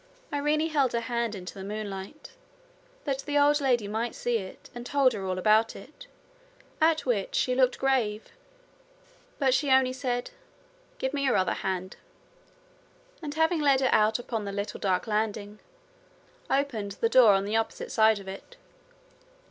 Irene 0.33 0.67
held 0.67 0.93
her 0.93 1.01
hand 1.01 1.35
into 1.35 1.53
the 1.53 1.63
moonlight, 1.63 2.31
that 3.03 3.19
the 3.19 3.37
old 3.37 3.61
lady 3.61 3.87
might 3.87 4.15
see 4.15 4.37
it, 4.39 4.71
and 4.73 4.83
told 4.83 5.13
her 5.13 5.27
all 5.27 5.37
about 5.37 5.75
it, 5.75 6.07
at 6.81 7.01
which 7.05 7.35
she 7.35 7.53
looked 7.53 7.77
grave. 7.77 8.29
But 9.37 9.53
she 9.53 9.69
only 9.69 9.93
said: 9.93 10.31
'Give 10.97 11.13
me 11.13 11.25
your 11.25 11.35
other 11.37 11.53
hand'; 11.53 11.97
and, 13.21 13.35
having 13.35 13.59
led 13.61 13.79
her 13.79 13.89
out 13.93 14.17
upon 14.17 14.43
the 14.43 14.51
little 14.51 14.79
dark 14.79 15.05
landing, 15.05 15.59
opened 16.49 16.93
the 16.93 17.07
door 17.07 17.33
on 17.35 17.45
the 17.45 17.55
opposite 17.57 17.91
side 17.91 18.17
of 18.17 18.27
it. 18.27 18.57